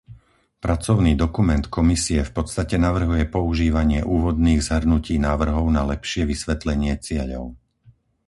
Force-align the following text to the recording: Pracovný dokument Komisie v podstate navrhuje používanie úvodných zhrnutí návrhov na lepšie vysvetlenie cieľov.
Pracovný 0.65 1.13
dokument 1.23 1.61
Komisie 1.77 2.19
v 2.25 2.31
podstate 2.37 2.75
navrhuje 2.87 3.23
používanie 3.35 3.99
úvodných 4.15 4.59
zhrnutí 4.67 5.15
návrhov 5.27 5.65
na 5.77 5.81
lepšie 5.91 6.23
vysvetlenie 6.31 6.93
cieľov. 7.05 7.45